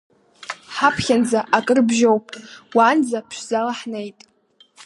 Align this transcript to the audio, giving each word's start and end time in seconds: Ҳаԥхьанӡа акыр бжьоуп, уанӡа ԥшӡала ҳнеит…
Ҳаԥхьанӡа 0.75 1.39
акыр 1.57 1.79
бжьоуп, 1.87 2.25
уанӡа 2.75 3.19
ԥшӡала 3.29 3.73
ҳнеит… 3.79 4.19